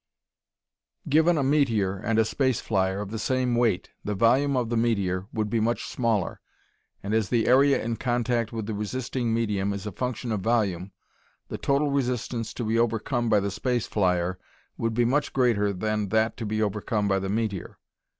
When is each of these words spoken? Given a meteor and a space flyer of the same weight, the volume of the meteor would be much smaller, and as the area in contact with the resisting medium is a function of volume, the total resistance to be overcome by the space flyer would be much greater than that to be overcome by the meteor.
Given 1.07 1.37
a 1.37 1.43
meteor 1.43 1.95
and 1.95 2.17
a 2.17 2.25
space 2.25 2.59
flyer 2.59 3.01
of 3.01 3.11
the 3.11 3.19
same 3.19 3.53
weight, 3.53 3.91
the 4.03 4.15
volume 4.15 4.57
of 4.57 4.69
the 4.69 4.75
meteor 4.75 5.27
would 5.31 5.47
be 5.47 5.59
much 5.59 5.83
smaller, 5.85 6.41
and 7.03 7.13
as 7.13 7.29
the 7.29 7.45
area 7.45 7.79
in 7.79 7.97
contact 7.97 8.51
with 8.51 8.65
the 8.65 8.73
resisting 8.73 9.31
medium 9.31 9.73
is 9.73 9.85
a 9.85 9.91
function 9.91 10.31
of 10.31 10.39
volume, 10.41 10.91
the 11.49 11.59
total 11.59 11.91
resistance 11.91 12.51
to 12.55 12.63
be 12.63 12.79
overcome 12.79 13.29
by 13.29 13.39
the 13.39 13.51
space 13.51 13.85
flyer 13.85 14.39
would 14.75 14.95
be 14.95 15.05
much 15.05 15.33
greater 15.33 15.71
than 15.71 16.09
that 16.09 16.35
to 16.37 16.47
be 16.47 16.63
overcome 16.63 17.07
by 17.07 17.19
the 17.19 17.29
meteor. 17.29 17.77